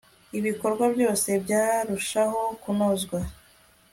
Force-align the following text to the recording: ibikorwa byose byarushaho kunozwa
ibikorwa 0.37 0.85
byose 0.95 1.29
byarushaho 1.43 2.41
kunozwa 2.61 3.19